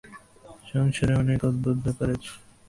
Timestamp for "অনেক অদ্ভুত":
1.21-1.77